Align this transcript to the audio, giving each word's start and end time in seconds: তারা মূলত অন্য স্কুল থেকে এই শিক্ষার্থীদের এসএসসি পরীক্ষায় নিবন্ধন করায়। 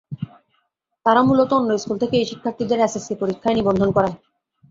তারা 1.05 1.21
মূলত 1.23 1.49
অন্য 1.53 1.69
স্কুল 1.77 1.97
থেকে 2.03 2.15
এই 2.17 2.27
শিক্ষার্থীদের 2.31 2.79
এসএসসি 2.81 3.13
পরীক্ষায় 3.21 3.57
নিবন্ধন 3.57 3.89
করায়। 3.93 4.15